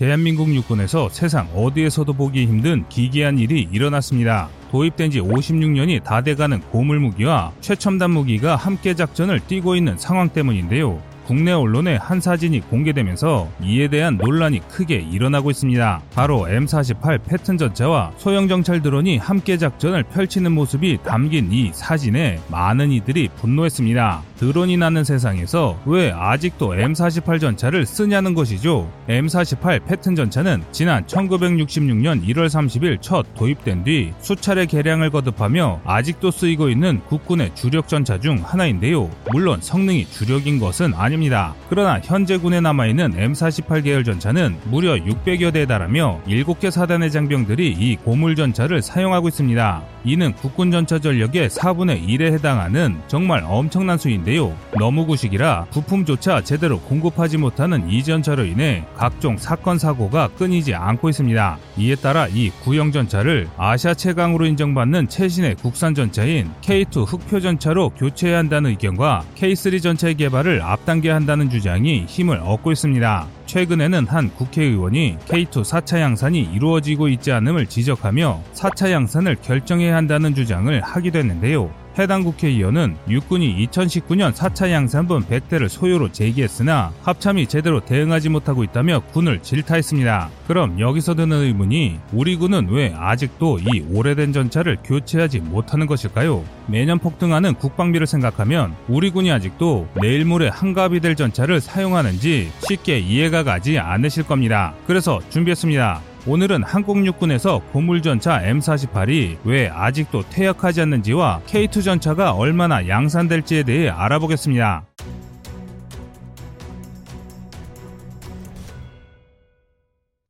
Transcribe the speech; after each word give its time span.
대한민국 0.00 0.54
육군에서 0.54 1.10
세상 1.10 1.46
어디에서도 1.54 2.10
보기 2.14 2.46
힘든 2.46 2.88
기괴한 2.88 3.38
일이 3.38 3.68
일어났습니다. 3.70 4.48
도입된 4.70 5.10
지 5.10 5.20
56년이 5.20 6.02
다 6.02 6.22
돼가는 6.22 6.58
고물 6.70 7.00
무기와 7.00 7.52
최첨단 7.60 8.12
무기가 8.12 8.56
함께 8.56 8.94
작전을 8.94 9.40
띄고 9.40 9.76
있는 9.76 9.98
상황 9.98 10.30
때문인데요. 10.30 11.02
국내 11.30 11.52
언론의 11.52 11.96
한 11.98 12.20
사진이 12.20 12.58
공개되면서 12.62 13.48
이에 13.62 13.86
대한 13.86 14.16
논란이 14.16 14.66
크게 14.66 14.96
일어나고 14.96 15.52
있습니다. 15.52 16.02
바로 16.12 16.48
M48 16.48 17.20
패튼 17.24 17.56
전차와 17.56 18.10
소형 18.16 18.48
정찰 18.48 18.82
드론이 18.82 19.18
함께 19.18 19.56
작전을 19.56 20.02
펼치는 20.02 20.50
모습이 20.50 20.98
담긴 21.04 21.52
이 21.52 21.70
사진에 21.72 22.40
많은 22.48 22.90
이들이 22.90 23.28
분노했습니다. 23.36 24.22
드론이 24.38 24.76
나는 24.78 25.04
세상에서 25.04 25.78
왜 25.84 26.10
아직도 26.10 26.70
M48 26.70 27.40
전차를 27.40 27.86
쓰냐는 27.86 28.34
것이죠. 28.34 28.90
M48 29.06 29.84
패튼 29.86 30.16
전차는 30.16 30.64
지난 30.72 31.06
1966년 31.06 32.26
1월 32.26 32.46
30일 32.46 33.00
첫 33.02 33.24
도입된 33.34 33.84
뒤 33.84 34.12
수차례 34.18 34.66
개량을 34.66 35.10
거듭하며 35.10 35.82
아직도 35.84 36.32
쓰이고 36.32 36.70
있는 36.70 37.00
국군의 37.06 37.54
주력 37.54 37.86
전차 37.86 38.18
중 38.18 38.42
하나인데요. 38.42 39.08
물론 39.30 39.60
성능이 39.60 40.06
주력인 40.06 40.58
것은 40.58 40.92
아닙니다. 40.94 41.19
그러나 41.68 42.00
현재 42.02 42.36
군에 42.38 42.60
남아있는 42.60 43.12
M48 43.12 43.84
계열 43.84 44.04
전차는 44.04 44.56
무려 44.64 44.94
600여 44.94 45.52
대에 45.52 45.66
달하며 45.66 46.22
7개 46.26 46.70
사단의 46.70 47.10
장병들이 47.10 47.68
이 47.72 47.96
고물 47.96 48.36
전차를 48.36 48.80
사용하고 48.80 49.28
있습니다. 49.28 49.82
이는 50.04 50.32
국군 50.32 50.70
전차 50.70 50.98
전력의 50.98 51.50
4분의 51.50 52.06
1에 52.08 52.32
해당하는 52.32 52.96
정말 53.06 53.44
엄청난 53.46 53.98
수인데요. 53.98 54.56
너무 54.78 55.04
구식이라 55.04 55.66
부품조차 55.70 56.42
제대로 56.42 56.80
공급하지 56.80 57.36
못하는 57.36 57.88
이 57.90 58.02
전차로 58.02 58.46
인해 58.46 58.84
각종 58.96 59.36
사건 59.36 59.78
사고가 59.78 60.28
끊이지 60.28 60.74
않고 60.74 61.10
있습니다. 61.10 61.58
이에 61.76 61.94
따라 61.96 62.28
이 62.28 62.50
구형 62.62 62.92
전차를 62.92 63.48
아시아 63.58 63.92
최강으로 63.92 64.46
인정받는 64.46 65.08
최신의 65.08 65.56
국산 65.56 65.94
전차인 65.94 66.50
K2 66.62 67.04
흑표 67.06 67.40
전차로 67.40 67.90
교체해야 67.90 68.38
한다는 68.38 68.70
의견과 68.70 69.24
K3 69.36 69.82
전차의 69.82 70.14
개발을 70.14 70.62
앞당 70.62 70.99
한다는 71.08 71.48
주장이 71.48 72.04
힘을 72.06 72.38
얻고 72.38 72.72
있습니다. 72.72 73.26
최근에는 73.46 74.06
한 74.06 74.30
국회의원이 74.34 75.16
K2 75.26 75.62
4차 75.62 76.00
양산이 76.00 76.40
이루어지고 76.40 77.08
있지 77.08 77.32
않음을 77.32 77.66
지적하며 77.66 78.42
4차 78.54 78.90
양산을 78.90 79.36
결정해야 79.42 79.96
한다는 79.96 80.34
주장을 80.34 80.80
하기도 80.80 81.18
했는데요. 81.18 81.79
해당 81.98 82.22
국회의원은 82.22 82.96
육군이 83.08 83.66
2019년 83.66 84.32
4차 84.32 84.70
양산분 84.70 85.24
100대를 85.24 85.68
소요로 85.68 86.12
제기했으나 86.12 86.92
합참이 87.02 87.46
제대로 87.46 87.80
대응하지 87.80 88.28
못하고 88.28 88.64
있다며 88.64 89.00
군을 89.12 89.42
질타했습니다. 89.42 90.30
그럼 90.46 90.78
여기서 90.78 91.14
드는 91.14 91.36
의문이 91.36 91.98
우리 92.12 92.36
군은 92.36 92.68
왜 92.70 92.94
아직도 92.96 93.58
이 93.58 93.84
오래된 93.92 94.32
전차를 94.32 94.78
교체하지 94.84 95.40
못하는 95.40 95.86
것일까요? 95.86 96.44
매년 96.66 96.98
폭등하는 96.98 97.54
국방비를 97.54 98.06
생각하면 98.06 98.74
우리 98.88 99.10
군이 99.10 99.30
아직도 99.32 99.88
내일 100.00 100.24
모레 100.24 100.48
한갑이 100.48 101.00
될 101.00 101.16
전차를 101.16 101.60
사용하는지 101.60 102.50
쉽게 102.68 102.98
이해가 102.98 103.42
가지 103.42 103.78
않으실 103.78 104.24
겁니다. 104.24 104.74
그래서 104.86 105.20
준비했습니다. 105.30 106.09
오늘은 106.26 106.64
한국 106.64 107.06
육군에서 107.06 107.62
고물전차 107.72 108.42
M48이 108.42 109.38
왜 109.44 109.70
아직도 109.70 110.24
퇴역하지 110.28 110.82
않는지와 110.82 111.40
K2 111.46 111.82
전차가 111.82 112.32
얼마나 112.32 112.86
양산될지에 112.86 113.62
대해 113.62 113.88
알아보겠습니다. 113.88 114.84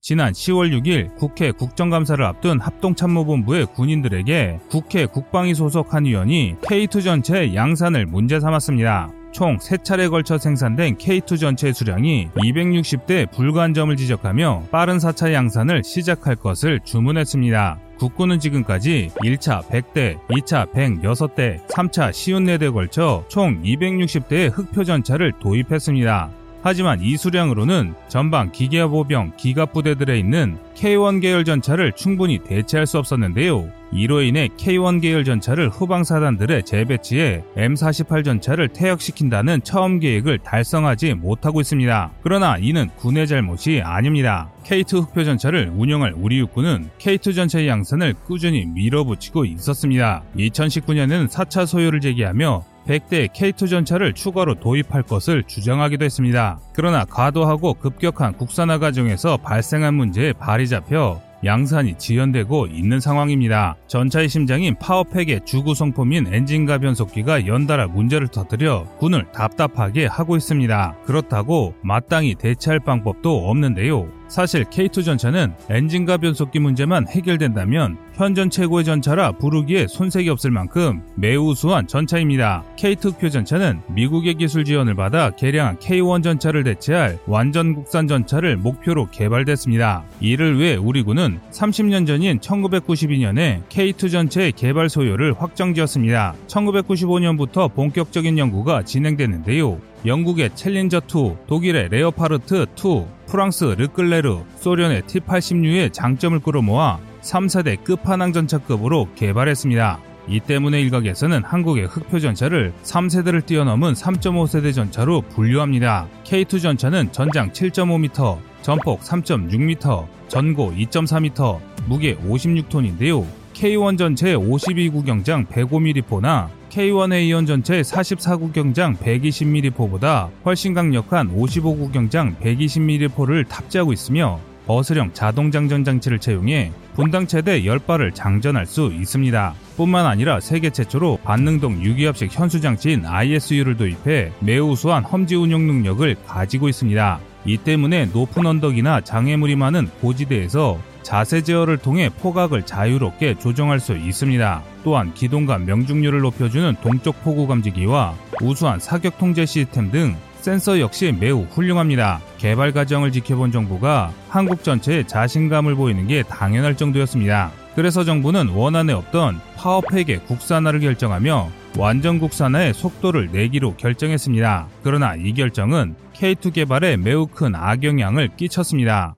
지난 0.01 0.33
10월 0.33 0.71
6일 0.81 1.17
국회 1.17 1.51
국정감사를 1.51 2.25
앞둔 2.25 2.61
합동참모본부의 2.61 3.67
군인들에게 3.75 4.61
국회 4.69 5.07
국방위 5.07 5.55
소속 5.55 5.93
한 5.93 6.07
의원이 6.07 6.57
K2 6.63 7.03
전체 7.03 7.53
양산을 7.55 8.07
문제 8.07 8.39
삼았습니다. 8.39 9.20
총 9.33 9.57
3차례 9.59 10.11
걸쳐 10.11 10.39
생산된 10.39 10.97
K2 10.97 11.39
전체 11.39 11.73
수량이 11.73 12.31
260대 12.35 13.31
불가한 13.31 13.75
점을 13.75 13.95
지적하며 13.95 14.65
빠른 14.71 14.99
4차 14.99 15.33
양산을 15.33 15.85
시작할 15.85 16.37
것을 16.37 16.81
주문했습니다. 16.85 17.79
국군은 17.99 18.41
지금까지 18.41 19.11
1차 19.23 19.63
100대, 19.69 20.19
2차 20.29 20.73
106대, 20.73 21.67
3차 21.67 22.11
54대에 22.11 22.73
걸쳐 22.73 23.25
총 23.29 23.63
260대의 23.63 24.51
흑표 24.51 24.85
전차를 24.85 25.33
도입했습니다. 25.41 26.40
하지만 26.63 27.01
이 27.01 27.17
수량으로는 27.17 27.95
전방 28.09 28.53
기계화 28.53 28.89
보병 28.89 29.33
기갑부대들에 29.37 30.19
있는 30.19 30.59
K1 30.75 31.21
계열 31.23 31.45
전차를 31.45 31.93
충분히 31.93 32.39
대체할 32.39 32.87
수 32.87 32.99
없었는데요. 32.99 33.71
이로 33.93 34.23
인해 34.23 34.49
K1 34.57 35.03
계열 35.03 35.25
전차를 35.25 35.69
후방 35.69 36.05
사단들의 36.05 36.65
재배치에 36.65 37.43
M48 37.57 38.25
전차를 38.25 38.69
퇴역시킨다는 38.69 39.63
처음 39.65 39.99
계획을 39.99 40.39
달성하지 40.39 41.15
못하고 41.15 41.61
있습니다. 41.61 42.13
그러나 42.23 42.57
이는 42.59 42.89
군의 42.97 43.27
잘못이 43.27 43.81
아닙니다. 43.83 44.51
K2 44.65 45.03
흑표 45.03 45.25
전차를 45.25 45.73
운영할 45.75 46.15
우리 46.17 46.39
육군은 46.39 46.91
K2 46.99 47.35
전차의 47.35 47.67
양산을 47.67 48.15
꾸준히 48.27 48.65
밀어붙이고 48.67 49.45
있었습니다. 49.45 50.23
2019년에는 50.37 51.29
4차 51.29 51.67
소요를 51.67 52.01
제기하며 52.01 52.65
100대 52.87 53.33
K2 53.33 53.69
전차를 53.69 54.15
추가로 54.15 54.57
도입할 54.57 55.03
것을 55.03 55.45
주장하기도 55.45 56.05
했습니다. 56.05 56.59
그러나 56.73 57.05
과도하고 57.05 57.75
급격한 57.75 58.35
국산화 58.35 58.79
과정에서 58.79 59.37
발생한 59.37 59.95
문제에 59.95 60.33
발이 60.33 60.69
잡혀 60.69 61.21
양산이 61.45 61.97
지연되고 61.97 62.67
있는 62.67 63.01
상황입니다. 63.01 63.77
전차의 63.87 64.29
심장인 64.29 64.75
파워팩의 64.77 65.41
주구성품인 65.47 66.33
엔진과 66.33 66.79
변속기가 66.79 67.47
연달아 67.47 67.87
문제를 67.89 68.29
터뜨려 68.29 68.85
군을 68.99 69.25
답답하게 69.33 70.07
하고 70.07 70.37
있습니다. 70.37 70.97
그렇다고 71.05 71.75
마땅히 71.83 72.35
대체할 72.35 72.81
방법도 72.81 73.49
없는데요. 73.49 74.20
사실 74.31 74.65
K2 74.65 75.05
전차는 75.05 75.55
엔진과 75.69 76.19
변속기 76.19 76.61
문제만 76.61 77.09
해결된다면 77.09 77.99
현존 78.15 78.49
최고의 78.49 78.85
전차라 78.85 79.33
부르기에 79.33 79.89
손색이 79.89 80.29
없을 80.29 80.53
만큼 80.53 81.03
매우 81.17 81.49
우수한 81.49 81.89
전차입니다. 81.89 82.63
K2 82.77 83.19
표 83.19 83.29
전차는 83.29 83.81
미국의 83.89 84.35
기술 84.35 84.65
지원을 84.65 84.95
받아 84.95 85.31
개량한 85.31 85.79
K1 85.79 86.23
전차를 86.23 86.63
대체할 86.63 87.19
완전 87.27 87.75
국산 87.75 88.07
전차를 88.07 88.57
목표로 88.57 89.09
개발됐습니다. 89.11 90.05
이를 90.21 90.61
위해 90.61 90.77
우리 90.77 91.03
군은 91.03 91.41
30년 91.51 92.07
전인 92.07 92.39
1992년에 92.39 93.63
K2 93.69 94.13
전차의 94.13 94.53
개발 94.53 94.89
소요를 94.89 95.35
확정지었습니다. 95.41 96.35
1995년부터 96.47 97.75
본격적인 97.75 98.39
연구가 98.39 98.85
진행되는데요. 98.85 99.90
영국의 100.07 100.51
챌린저2, 100.51 101.47
독일의 101.47 101.91
레오파르트2, 101.91 103.07
프랑스 103.27 103.65
르클레르, 103.65 104.39
소련의 104.57 105.03
T-86의 105.07 105.93
장점을 105.93 106.39
끌어모아 106.41 106.99
3세대 107.21 107.85
끝판왕 107.85 108.33
전차급으로 108.33 109.09
개발했습니다. 109.15 110.01
이 110.29 110.41
때문에 110.41 110.81
일각에서는 110.81 111.43
한국의 111.45 111.87
흑표 111.87 112.21
전차를 112.21 112.73
3세대를 112.83 113.45
뛰어넘은 113.45 113.93
3.5세대 113.93 114.75
전차로 114.75 115.23
분류합니다. 115.23 116.09
K2 116.25 116.63
전차는 116.63 117.13
전장 117.13 117.51
7.5m, 117.51 118.39
전폭 118.63 119.01
3.6m, 119.01 120.07
전고 120.29 120.73
2.4m, 120.73 121.59
무게 121.87 122.17
56톤인데요. 122.17 123.27
K1 123.53 123.99
전체 123.99 124.35
52구경장 124.35 125.47
105mm포나 125.47 126.60
K1A1 126.71 127.47
전체 127.47 127.81
44구경장 127.83 128.97
120mm포보다 128.99 130.31
훨씬 130.45 130.73
강력한 130.73 131.37
55구경장 131.37 132.39
120mm포를 132.39 133.47
탑재하고 133.49 133.93
있으며 133.93 134.41
버스령 134.67 135.13
자동 135.13 135.51
장전 135.51 135.83
장치를 135.83 136.21
채용해 136.21 136.73
분당 136.95 137.27
최대 137.27 137.61
10발을 137.63 138.15
장전할 138.15 138.67
수 138.67 138.93
있습니다. 138.93 139.55
뿐만 139.77 140.07
아니라 140.07 140.39
세계 140.39 140.71
최초로 140.71 141.19
반능동 141.25 141.83
유기압식 141.83 142.31
현수 142.33 142.61
장치인 142.61 143.05
ISU를 143.05 143.77
도입해 143.77 144.33
매우 144.41 144.71
우수한 144.71 145.03
험지 145.03 145.35
운용 145.35 145.67
능력을 145.67 146.15
가지고 146.27 146.69
있습니다. 146.69 147.21
이 147.47 147.57
때문에 147.57 148.07
높은 148.07 148.47
언덕이나 148.47 149.01
장애물이 149.01 149.57
많은 149.57 149.89
고지대에서 150.01 150.79
자세 151.03 151.43
제어를 151.43 151.79
통해 151.79 152.11
포각을 152.21 152.65
자유롭게 152.65 153.39
조정할 153.39 153.81
수 153.81 153.97
있습니다. 153.97 154.63
또한 154.85 155.13
기동감 155.15 155.67
명중률을 155.67 156.21
높여주는 156.21 156.77
동쪽 156.83 157.23
포구 157.23 157.47
감지기와 157.47 158.15
우수한 158.43 158.81
사격 158.81 159.19
통제 159.19 159.47
시스템 159.47 159.91
등 159.91 160.17
센서 160.41 160.81
역시 160.81 161.15
매우 161.19 161.43
훌륭합니다. 161.51 162.21
개발 162.39 162.73
과정을 162.73 163.13
지켜본 163.13 163.53
정부가 163.53 164.13
한국 164.29 164.65
전체에 164.65 165.07
자신감을 165.07 165.75
보이는 165.75 166.07
게 166.07 166.23
당연할 166.23 166.77
정도였습니다. 166.77 167.51
그래서 167.75 168.05
정부는 168.05 168.49
원안에 168.49 168.93
없던 168.93 169.41
파워팩의 169.57 170.25
국산화를 170.27 170.81
결정하며 170.81 171.51
완전 171.79 172.19
국산화의 172.19 172.75
속도를 172.75 173.31
내기로 173.33 173.77
결정했습니다. 173.77 174.69
그러나 174.83 175.15
이 175.15 175.33
결정은 175.33 175.95
K2 176.15 176.53
개발에 176.53 176.97
매우 176.97 177.27
큰 177.27 177.55
악영향을 177.55 178.31
끼쳤습니다. 178.37 179.15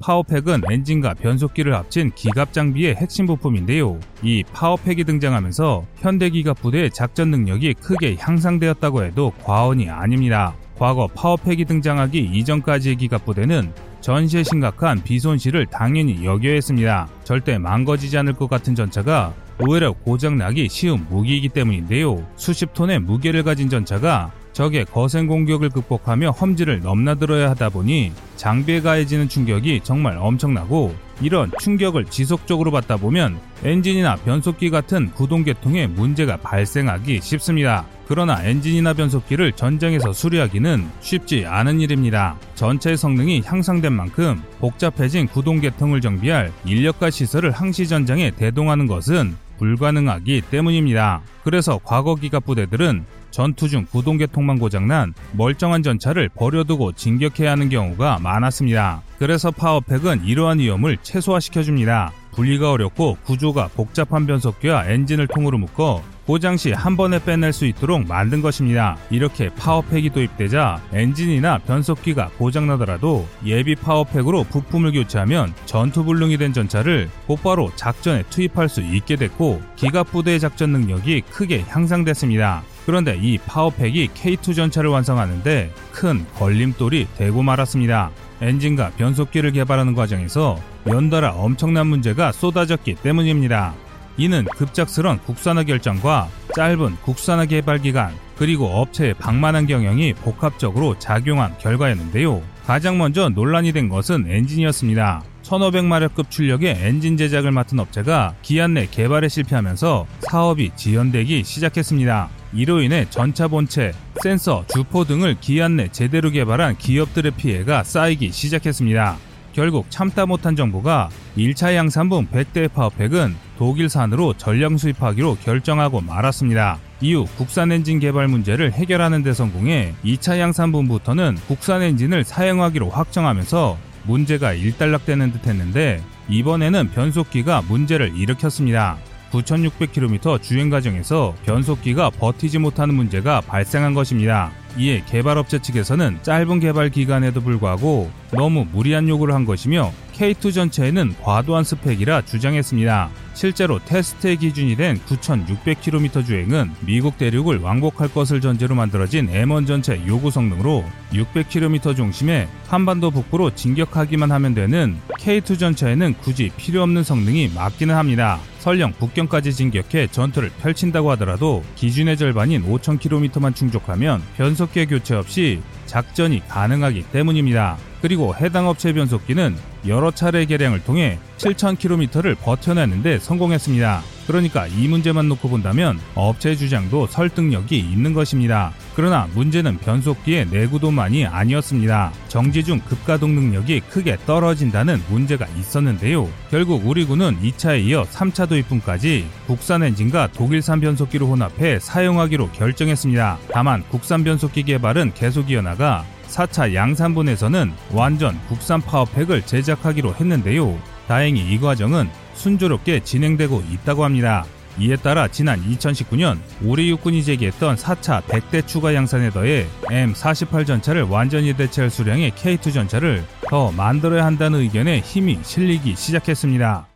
파워팩은 0.00 0.62
엔진과 0.70 1.14
변속기를 1.14 1.74
합친 1.74 2.10
기갑 2.14 2.52
장비의 2.52 2.94
핵심 2.96 3.26
부품인데요. 3.26 4.00
이 4.22 4.42
파워팩이 4.52 5.04
등장하면서 5.04 5.86
현대 5.96 6.30
기갑 6.30 6.60
부대의 6.62 6.90
작전 6.90 7.30
능력이 7.30 7.74
크게 7.74 8.16
향상되었다고 8.18 9.04
해도 9.04 9.32
과언이 9.44 9.90
아닙니다. 9.90 10.54
과거 10.78 11.06
파워팩이 11.06 11.66
등장하기 11.66 12.18
이전까지의 12.18 12.96
기갑 12.96 13.26
부대는 13.26 13.72
전시에 14.00 14.42
심각한 14.42 15.02
비손실을 15.04 15.66
당연히 15.66 16.24
여겨야 16.24 16.54
했습니다. 16.54 17.06
절대 17.22 17.58
망가지지 17.58 18.16
않을 18.16 18.32
것 18.32 18.48
같은 18.48 18.74
전차가 18.74 19.34
오히려 19.58 19.92
고장나기 19.92 20.68
쉬운 20.70 21.06
무기이기 21.10 21.50
때문인데요. 21.50 22.26
수십 22.36 22.72
톤의 22.72 23.00
무게를 23.00 23.42
가진 23.42 23.68
전차가 23.68 24.32
적의 24.60 24.84
거센 24.84 25.26
공격을 25.26 25.70
극복하며 25.70 26.32
험지를 26.32 26.80
넘나들어야 26.80 27.48
하다 27.48 27.70
보니 27.70 28.12
장비에 28.36 28.82
가해지는 28.82 29.26
충격이 29.26 29.80
정말 29.82 30.18
엄청나고 30.18 30.94
이런 31.22 31.50
충격을 31.58 32.04
지속적으로 32.04 32.70
받다 32.70 32.98
보면 32.98 33.40
엔진이나 33.64 34.16
변속기 34.16 34.68
같은 34.68 35.12
구동 35.12 35.44
계통에 35.44 35.86
문제가 35.86 36.36
발생하기 36.36 37.22
쉽습니다. 37.22 37.86
그러나 38.06 38.44
엔진이나 38.44 38.92
변속기를 38.92 39.52
전장에서 39.52 40.12
수리하기는 40.12 40.90
쉽지 41.00 41.46
않은 41.46 41.80
일입니다. 41.80 42.36
전차의 42.54 42.98
성능이 42.98 43.40
향상된 43.46 43.90
만큼 43.94 44.42
복잡해진 44.58 45.26
구동 45.26 45.60
계통을 45.60 46.02
정비할 46.02 46.52
인력과 46.66 47.08
시설을 47.08 47.50
항시 47.50 47.88
전장에 47.88 48.32
대동하는 48.32 48.86
것은 48.86 49.34
불가능하기 49.56 50.42
때문입니다. 50.50 51.22
그래서 51.44 51.80
과거 51.82 52.14
기갑 52.14 52.44
부대들은 52.44 53.06
전투 53.30 53.68
중 53.68 53.86
구동계통만 53.90 54.58
고장난 54.58 55.14
멀쩡한 55.32 55.82
전차를 55.82 56.28
버려두고 56.30 56.92
진격해야 56.92 57.52
하는 57.52 57.68
경우가 57.68 58.18
많았습니다. 58.22 59.02
그래서 59.18 59.50
파워팩은 59.50 60.24
이러한 60.24 60.58
위험을 60.58 60.96
최소화시켜줍니다. 61.02 62.12
분리가 62.32 62.70
어렵고 62.70 63.18
구조가 63.24 63.70
복잡한 63.74 64.26
변속기와 64.26 64.86
엔진을 64.86 65.26
통으로 65.26 65.58
묶어 65.58 66.02
고장 66.26 66.56
시 66.56 66.70
한 66.72 66.96
번에 66.96 67.18
빼낼 67.22 67.52
수 67.52 67.66
있도록 67.66 68.06
만든 68.06 68.40
것입니다. 68.40 68.96
이렇게 69.10 69.48
파워팩이 69.48 70.10
도입되자 70.10 70.80
엔진이나 70.92 71.58
변속기가 71.58 72.30
고장나더라도 72.38 73.26
예비 73.44 73.74
power 73.74 74.01
pack으로 74.01 74.44
부품을 74.44 74.92
교체하면 74.92 75.52
전투불능이 75.66 76.38
된 76.38 76.52
전차를 76.52 77.10
곧바로 77.26 77.72
작전에 77.74 78.22
투입할 78.30 78.68
수 78.68 78.80
있게 78.80 79.16
됐고 79.16 79.60
기갑부대의 79.74 80.38
작전 80.38 80.70
능력이 80.70 81.22
크게 81.22 81.62
향상됐습니다. 81.68 82.62
그런데 82.90 83.16
이 83.22 83.38
파워팩이 83.38 84.08
K2 84.08 84.56
전차를 84.56 84.90
완성하는데 84.90 85.72
큰 85.92 86.26
걸림돌이 86.34 87.06
되고 87.16 87.40
말았습니다. 87.40 88.10
엔진과 88.42 88.94
변속기를 88.96 89.52
개발하는 89.52 89.94
과정에서 89.94 90.58
연달아 90.88 91.34
엄청난 91.34 91.86
문제가 91.86 92.32
쏟아졌기 92.32 92.96
때문입니다. 92.96 93.74
이는 94.16 94.44
급작스런 94.56 95.20
국산화 95.20 95.62
결정과 95.62 96.28
짧은 96.56 96.96
국산화 97.02 97.44
개발 97.44 97.78
기간 97.78 98.12
그리고 98.36 98.66
업체의 98.66 99.14
방만한 99.14 99.68
경영이 99.68 100.14
복합적으로 100.14 100.98
작용한 100.98 101.58
결과였는데요. 101.58 102.42
가장 102.66 102.98
먼저 102.98 103.28
논란이 103.28 103.70
된 103.70 103.88
것은 103.88 104.24
엔진이었습니다. 104.28 105.22
1500마력급 105.44 106.28
출력의 106.28 106.76
엔진 106.80 107.16
제작을 107.16 107.52
맡은 107.52 107.78
업체가 107.78 108.34
기한 108.42 108.74
내 108.74 108.86
개발에 108.86 109.28
실패하면서 109.28 110.06
사업이 110.22 110.72
지연되기 110.74 111.44
시작했습니다. 111.44 112.39
이로 112.52 112.82
인해 112.82 113.06
전차 113.10 113.46
본체, 113.48 113.92
센서, 114.22 114.64
주포 114.72 115.04
등을 115.04 115.36
기한 115.40 115.76
내 115.76 115.88
제대로 115.88 116.30
개발한 116.30 116.78
기업들의 116.78 117.32
피해가 117.32 117.84
쌓이기 117.84 118.32
시작했습니다. 118.32 119.16
결국 119.52 119.86
참다 119.90 120.26
못한 120.26 120.56
정부가 120.56 121.10
1차 121.36 121.74
양산분 121.74 122.28
100대 122.28 122.72
파워팩은 122.72 123.34
독일산으로 123.58 124.34
전량 124.34 124.76
수입하기로 124.76 125.38
결정하고 125.42 126.00
말았습니다. 126.00 126.78
이후 127.00 127.26
국산 127.36 127.72
엔진 127.72 127.98
개발 127.98 128.28
문제를 128.28 128.72
해결하는 128.72 129.22
데 129.22 129.32
성공해 129.32 129.94
2차 130.04 130.38
양산분부터는 130.38 131.36
국산 131.46 131.82
엔진을 131.82 132.24
사용하기로 132.24 132.90
확정하면서 132.90 133.78
문제가 134.04 134.52
일단락되는 134.52 135.32
듯 135.32 135.46
했는데 135.46 136.02
이번에는 136.28 136.90
변속기가 136.90 137.62
문제를 137.62 138.16
일으켰습니다. 138.16 138.98
9,600km 139.30 140.42
주행 140.42 140.70
과정에서 140.70 141.34
변속기가 141.44 142.10
버티지 142.10 142.58
못하는 142.58 142.94
문제가 142.94 143.40
발생한 143.40 143.94
것입니다. 143.94 144.52
이에 144.76 145.02
개발업체 145.06 145.60
측에서는 145.60 146.18
짧은 146.22 146.60
개발 146.60 146.90
기간에도 146.90 147.40
불구하고 147.40 148.10
너무 148.32 148.66
무리한 148.70 149.08
요구를 149.08 149.34
한 149.34 149.44
것이며 149.44 149.92
K2 150.20 150.52
전체에는 150.52 151.14
과도한 151.22 151.64
스펙이라 151.64 152.22
주장했습니다. 152.26 153.10
실제로 153.32 153.78
테스트의 153.78 154.36
기준이 154.36 154.76
된 154.76 154.98
9,600km 155.06 156.26
주행은 156.26 156.72
미국 156.80 157.16
대륙을 157.16 157.58
왕복할 157.60 158.12
것을 158.12 158.42
전제로 158.42 158.74
만들어진 158.74 159.28
M1 159.30 159.66
전체 159.66 159.98
요구 160.06 160.30
성능으로 160.30 160.84
600km 161.12 161.96
중심에 161.96 162.48
한반도 162.68 163.10
북부로 163.10 163.54
진격하기만 163.54 164.30
하면 164.30 164.54
되는 164.54 164.98
K2 165.18 165.58
전차에는 165.58 166.14
굳이 166.20 166.50
필요 166.56 166.82
없는 166.82 167.02
성능이 167.02 167.52
맞기는 167.54 167.94
합니다. 167.94 168.38
설령 168.58 168.92
북경까지 168.92 169.54
진격해 169.54 170.08
전투를 170.08 170.50
펼친다고 170.60 171.10
하더라도 171.12 171.64
기준의 171.76 172.18
절반인 172.18 172.62
5,000km만 172.66 173.54
충족하면 173.54 174.22
변 174.36 174.54
속기 174.60 174.86
교체 174.86 175.14
없이 175.14 175.62
작전이 175.86 176.46
가능하기 176.46 177.04
때문입니다. 177.12 177.78
그리고 178.02 178.34
해당 178.34 178.68
업체 178.68 178.92
변속기는 178.92 179.56
여러 179.86 180.10
차례 180.10 180.44
개량을 180.44 180.84
통해 180.84 181.18
7,000km를 181.38 182.36
버텨내는데 182.38 183.18
성공했습니다. 183.20 184.02
그러니까 184.30 184.68
이 184.68 184.86
문제만 184.86 185.28
놓고 185.28 185.48
본다면 185.48 185.98
업체 186.14 186.54
주장도 186.54 187.08
설득력이 187.08 187.76
있는 187.76 188.14
것입니다. 188.14 188.72
그러나 188.94 189.28
문제는 189.34 189.78
변속기의 189.78 190.46
내구도만이 190.52 191.26
아니었습니다. 191.26 192.12
정지 192.28 192.62
중 192.62 192.78
급가동 192.78 193.34
능력이 193.34 193.80
크게 193.90 194.18
떨어진다는 194.26 195.02
문제가 195.08 195.48
있었는데요. 195.58 196.28
결국 196.48 196.86
우리 196.86 197.04
군은 197.04 197.40
2차에 197.42 197.82
이어 197.86 198.04
3차 198.04 198.48
도입분까지 198.48 199.26
국산 199.48 199.82
엔진과 199.82 200.28
독일산 200.28 200.80
변속기를 200.80 201.26
혼합해 201.26 201.80
사용하기로 201.80 202.52
결정했습니다. 202.52 203.38
다만 203.50 203.82
국산 203.90 204.22
변속기 204.22 204.62
개발은 204.62 205.14
계속 205.14 205.50
이어나가 205.50 206.04
4차 206.28 206.72
양산분에서는 206.72 207.72
완전 207.92 208.38
국산 208.46 208.80
파워팩을 208.80 209.42
제작하기로 209.42 210.14
했는데요. 210.14 210.78
다행히 211.08 211.40
이 211.52 211.58
과정은 211.58 212.08
순조롭게 212.34 213.00
진행되고 213.04 213.62
있다고 213.72 214.04
합니다. 214.04 214.44
이에 214.78 214.96
따라 214.96 215.28
지난 215.28 215.62
2019년 215.62 216.38
우리 216.62 216.88
육군이 216.90 217.22
제기했던 217.24 217.76
4차 217.76 218.22
100대 218.22 218.66
추가 218.66 218.94
양산에 218.94 219.30
더해 219.30 219.66
M48 219.84 220.66
전차를 220.66 221.02
완전히 221.02 221.52
대체할 221.52 221.90
수량의 221.90 222.32
K2 222.32 222.72
전차를 222.72 223.24
더 223.48 223.70
만들어야 223.72 224.24
한다는 224.24 224.60
의견에 224.60 225.00
힘이 225.00 225.38
실리기 225.42 225.96
시작했습니다. 225.96 226.89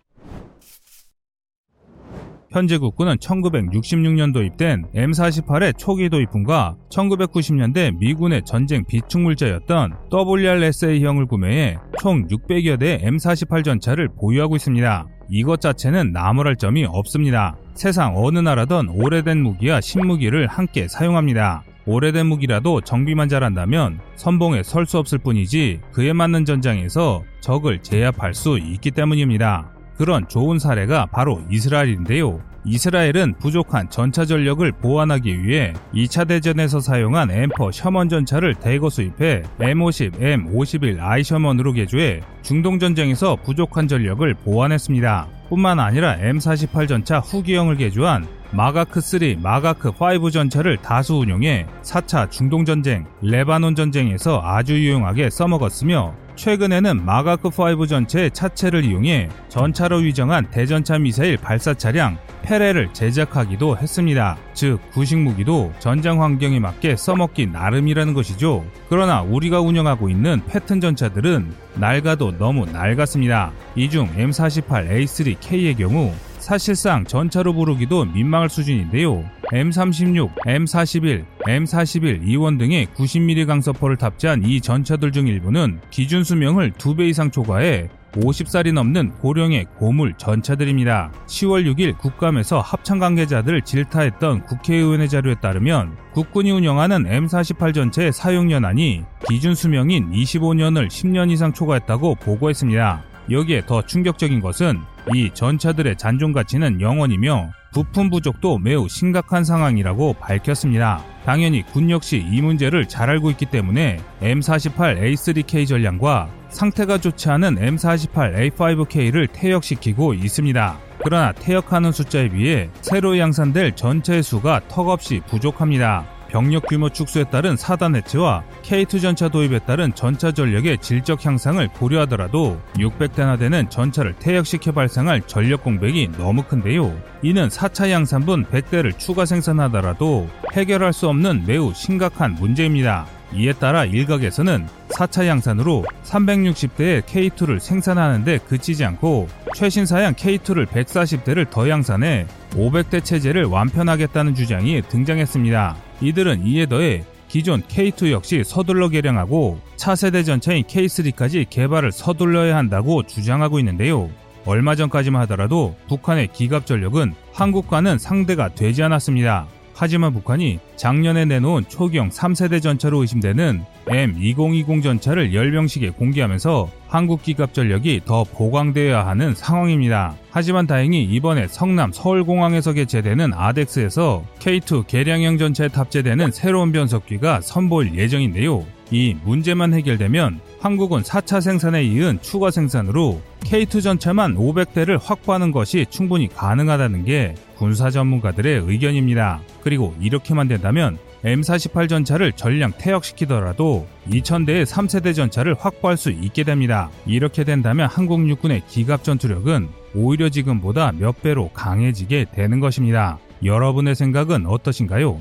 현재 2.54 2.78
국군은 2.78 3.16
1966년 3.16 4.32
도입된 4.32 4.84
M48의 4.94 5.76
초기 5.76 6.08
도입품과 6.08 6.76
1990년대 6.88 7.98
미군의 7.98 8.42
전쟁 8.44 8.84
비축물자였던 8.84 9.96
WRSA형을 10.12 11.26
구매해 11.26 11.78
총 12.00 12.28
600여 12.28 12.78
대 12.78 12.98
M48 12.98 13.64
전차를 13.64 14.10
보유하고 14.20 14.54
있습니다. 14.54 15.08
이것 15.30 15.60
자체는 15.60 16.12
나무랄 16.12 16.54
점이 16.54 16.84
없습니다. 16.84 17.56
세상 17.74 18.16
어느 18.16 18.38
나라든 18.38 18.88
오래된 18.88 19.42
무기와 19.42 19.80
신무기를 19.80 20.46
함께 20.46 20.86
사용합니다. 20.86 21.64
오래된 21.86 22.26
무기라도 22.26 22.80
정비만 22.80 23.28
잘한다면 23.28 23.98
선봉에 24.14 24.62
설 24.62 24.86
수 24.86 24.98
없을 24.98 25.18
뿐이지 25.18 25.80
그에 25.92 26.12
맞는 26.12 26.44
전장에서 26.44 27.24
적을 27.40 27.82
제압할 27.82 28.32
수 28.32 28.58
있기 28.58 28.92
때문입니다. 28.92 29.73
그런 29.96 30.26
좋은 30.28 30.58
사례가 30.58 31.06
바로 31.06 31.40
이스라엘인데요. 31.50 32.40
이스라엘은 32.66 33.34
부족한 33.38 33.90
전차 33.90 34.24
전력을 34.24 34.72
보완하기 34.72 35.44
위해 35.44 35.74
2차 35.94 36.26
대전에서 36.26 36.80
사용한 36.80 37.30
엠퍼 37.30 37.70
셔먼 37.72 38.08
전차를 38.08 38.54
대거 38.54 38.88
수입해 38.88 39.42
M50, 39.58 40.18
M51 40.18 40.98
아이 40.98 41.22
셔먼으로 41.22 41.72
개조해 41.72 42.22
중동 42.42 42.78
전쟁에서 42.78 43.36
부족한 43.36 43.86
전력을 43.86 44.32
보완했습니다. 44.34 45.28
뿐만 45.50 45.78
아니라 45.78 46.16
M48 46.16 46.88
전차 46.88 47.18
후기형을 47.18 47.76
개조한 47.76 48.26
마가크3, 48.52 49.42
마가크5 49.42 50.32
전차를 50.32 50.78
다수 50.78 51.16
운용해 51.16 51.66
4차 51.82 52.30
중동 52.30 52.64
전쟁, 52.64 53.04
레바논 53.20 53.74
전쟁에서 53.74 54.40
아주 54.42 54.74
유용하게 54.74 55.28
써먹었으며 55.28 56.14
최근에는 56.36 57.06
마가크5 57.06 57.88
전체의 57.88 58.30
차체를 58.32 58.84
이용해 58.84 59.28
전차로 59.48 59.98
위정한 59.98 60.50
대전차 60.50 60.98
미사일 60.98 61.36
발사 61.36 61.74
차량 61.74 62.18
페레를 62.42 62.92
제작하기도 62.92 63.78
했습니다. 63.78 64.36
즉, 64.52 64.78
구식 64.92 65.18
무기도 65.18 65.72
전장 65.78 66.22
환경에 66.22 66.58
맞게 66.60 66.96
써먹기 66.96 67.46
나름이라는 67.46 68.12
것이죠. 68.14 68.64
그러나 68.88 69.22
우리가 69.22 69.60
운영하고 69.60 70.10
있는 70.10 70.42
패튼 70.46 70.80
전차들은 70.80 71.52
낡아도 71.76 72.36
너무 72.36 72.66
낡았습니다. 72.66 73.52
이 73.76 73.88
중 73.88 74.08
M48A3K의 74.14 75.78
경우 75.78 76.12
사실상 76.38 77.04
전차로 77.04 77.54
부르기도 77.54 78.04
민망할 78.04 78.50
수준인데요. 78.50 79.24
M36, 79.52 80.34
M41, 80.46 81.24
M41 81.46 82.22
E1 82.24 82.58
등의 82.58 82.86
90mm 82.94 83.46
강서포를 83.46 83.96
탑재한 83.96 84.42
이 84.44 84.60
전차들 84.60 85.12
중 85.12 85.26
일부는 85.26 85.80
기준 85.90 86.24
수명을 86.24 86.72
2배 86.72 87.08
이상 87.08 87.30
초과해 87.30 87.88
50살이 88.12 88.72
넘는 88.72 89.10
고령의 89.14 89.66
고물 89.76 90.14
전차들입니다. 90.16 91.12
10월 91.26 91.64
6일 91.72 91.98
국감에서 91.98 92.60
합참 92.60 92.98
관계자들을 92.98 93.62
질타했던 93.62 94.44
국회의원의 94.44 95.08
자료에 95.08 95.34
따르면 95.40 95.96
국군이 96.12 96.52
운영하는 96.52 97.04
M48 97.04 97.74
전체의 97.74 98.12
사용 98.12 98.52
연한이 98.52 99.02
기준 99.28 99.54
수명인 99.54 100.12
25년을 100.12 100.88
10년 100.88 101.30
이상 101.32 101.52
초과했다고 101.52 102.16
보고했습니다. 102.16 103.02
여기에 103.30 103.66
더 103.66 103.82
충격적인 103.82 104.40
것은 104.40 104.80
이 105.12 105.30
전차들의 105.34 105.96
잔존 105.96 106.32
가치는 106.32 106.80
영원이며 106.80 107.50
부품 107.72 108.08
부족도 108.08 108.58
매우 108.58 108.88
심각한 108.88 109.44
상황이라고 109.44 110.14
밝혔습니다. 110.14 111.02
당연히 111.24 111.62
군 111.62 111.90
역시 111.90 112.24
이 112.24 112.40
문제를 112.40 112.86
잘 112.86 113.10
알고 113.10 113.30
있기 113.32 113.46
때문에 113.46 114.00
M48A3K 114.22 115.66
전량과 115.66 116.30
상태가 116.48 116.98
좋지 116.98 117.28
않은 117.30 117.56
M48A5K를 117.56 119.28
퇴역시키고 119.32 120.14
있습니다. 120.14 120.78
그러나 121.02 121.32
퇴역하는 121.32 121.92
숫자에 121.92 122.28
비해 122.28 122.70
새로 122.80 123.18
양산될 123.18 123.74
전차의 123.74 124.22
수가 124.22 124.60
턱없이 124.68 125.20
부족합니다. 125.26 126.06
병력 126.34 126.66
규모 126.66 126.88
축소에 126.88 127.22
따른 127.30 127.56
사단 127.56 127.94
해체와 127.94 128.42
K2 128.64 129.00
전차 129.00 129.28
도입에 129.28 129.60
따른 129.60 129.94
전차 129.94 130.32
전력의 130.32 130.78
질적 130.78 131.24
향상을 131.24 131.68
고려하더라도 131.68 132.60
600대나 132.74 133.38
되는 133.38 133.70
전차를 133.70 134.14
퇴역시켜 134.18 134.72
발생할 134.72 135.22
전력 135.28 135.62
공백이 135.62 136.10
너무 136.18 136.42
큰데요. 136.42 136.92
이는 137.22 137.46
4차 137.46 137.88
양산분 137.88 138.46
100대를 138.46 138.98
추가 138.98 139.24
생산하더라도 139.26 140.28
해결할 140.54 140.92
수 140.92 141.08
없는 141.08 141.44
매우 141.46 141.72
심각한 141.72 142.34
문제입니다. 142.34 143.06
이에 143.32 143.52
따라 143.52 143.84
일각에서는 143.84 144.66
4차 144.88 145.28
양산으로 145.28 145.84
360대의 146.02 147.02
K2를 147.02 147.60
생산하는데 147.60 148.38
그치지 148.38 148.84
않고 148.84 149.28
최신 149.54 149.86
사양 149.86 150.14
K2를 150.14 150.66
140대를 150.66 151.48
더 151.50 151.68
양산해 151.68 152.26
500대 152.54 153.04
체제를 153.04 153.44
완편하겠다는 153.44 154.34
주장이 154.34 154.82
등장했습니다. 154.82 155.76
이들은 156.04 156.46
이에 156.46 156.66
더해 156.66 157.04
기존 157.28 157.62
K2 157.62 158.12
역시 158.12 158.42
서둘러 158.44 158.88
개량하고 158.88 159.58
차세대 159.76 160.22
전차인 160.22 160.64
K3까지 160.64 161.46
개발을 161.50 161.90
서둘러야 161.90 162.56
한다고 162.56 163.02
주장하고 163.02 163.58
있는데요. 163.58 164.08
얼마 164.46 164.74
전까지만 164.76 165.22
하더라도 165.22 165.74
북한의 165.88 166.28
기갑 166.32 166.66
전력은 166.66 167.14
한국과는 167.32 167.98
상대가 167.98 168.54
되지 168.54 168.82
않았습니다. 168.82 169.48
하지만 169.74 170.12
북한이 170.12 170.60
작년에 170.76 171.24
내놓은 171.24 171.64
초기형 171.68 172.10
3세대 172.10 172.62
전차로 172.62 173.00
의심되는 173.00 173.62
M2020 173.86 174.82
전차를 174.82 175.34
열병식에 175.34 175.90
공개하면서 175.90 176.70
한국 176.88 177.22
기갑 177.22 177.52
전력이 177.52 178.02
더 178.04 178.24
보강되어야 178.24 179.06
하는 179.06 179.34
상황입니다. 179.34 180.14
하지만 180.30 180.66
다행히 180.66 181.02
이번에 181.02 181.48
성남 181.48 181.92
서울공항에서 181.92 182.72
개최되는 182.72 183.32
아덱스에서 183.34 184.24
K2 184.38 184.86
개량형 184.86 185.38
전차에 185.38 185.68
탑재되는 185.68 186.30
새로운 186.30 186.72
변속기가 186.72 187.40
선보일 187.40 187.96
예정인데요. 187.96 188.64
이 188.90 189.16
문제만 189.24 189.74
해결되면 189.74 190.40
한국은 190.60 191.02
4차 191.02 191.40
생산에 191.40 191.84
이은 191.84 192.18
추가 192.22 192.50
생산으로 192.50 193.20
K2 193.40 193.82
전차만 193.82 194.36
500대를 194.36 194.98
확보하는 195.02 195.52
것이 195.52 195.86
충분히 195.90 196.28
가능하다는 196.28 197.04
게 197.04 197.34
군사 197.56 197.90
전문가들의 197.90 198.62
의견입니다. 198.66 199.40
그리고 199.62 199.94
이렇게만 200.00 200.48
된다면 200.48 200.98
M48 201.24 201.88
전차를 201.88 202.32
전량 202.32 202.72
퇴역시키더라도 202.78 203.86
2000대의 204.10 204.66
3세대 204.66 205.14
전차를 205.14 205.54
확보할 205.58 205.96
수 205.96 206.10
있게 206.10 206.44
됩니다. 206.44 206.90
이렇게 207.06 207.44
된다면 207.44 207.88
한국 207.90 208.28
육군의 208.28 208.62
기갑 208.68 209.04
전투력은 209.04 209.68
오히려 209.94 210.28
지금보다 210.28 210.92
몇 210.92 211.22
배로 211.22 211.48
강해지게 211.50 212.26
되는 212.32 212.60
것입니다. 212.60 213.18
여러분의 213.42 213.94
생각은 213.94 214.46
어떠신가요? 214.46 215.20